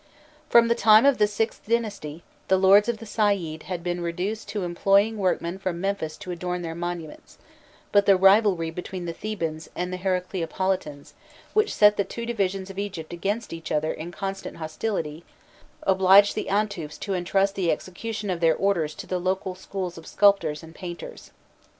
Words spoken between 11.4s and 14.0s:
which set the two divisions of Egypt against each other